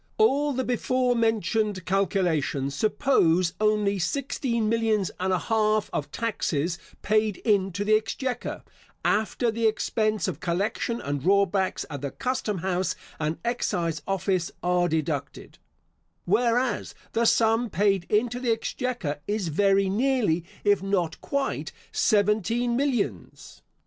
All 0.17 0.51
the 0.53 0.63
before 0.63 1.15
mentioned 1.15 1.85
calculations 1.85 2.73
suppose 2.73 3.53
only 3.61 3.99
sixteen 3.99 4.67
millions 4.67 5.11
and 5.19 5.31
an 5.31 5.39
half 5.39 5.91
of 5.93 6.11
taxes 6.11 6.79
paid 7.03 7.37
into 7.45 7.85
the 7.85 7.95
exchequer, 7.95 8.63
after 9.05 9.51
the 9.51 9.67
expense 9.67 10.27
of 10.27 10.39
collection 10.39 10.99
and 11.01 11.21
drawbacks 11.21 11.85
at 11.87 12.01
the 12.01 12.09
custom 12.09 12.57
house 12.65 12.95
and 13.19 13.37
excise 13.45 14.01
office 14.07 14.51
are 14.63 14.87
deducted; 14.87 15.59
whereas 16.25 16.95
the 17.11 17.25
sum 17.25 17.69
paid 17.69 18.07
into 18.09 18.39
the 18.39 18.49
exchequer 18.51 19.19
is 19.27 19.49
very 19.49 19.87
nearly, 19.87 20.43
if 20.63 20.81
not 20.81 21.21
quite, 21.21 21.71
seventeen 21.91 22.75
millions. 22.75 23.61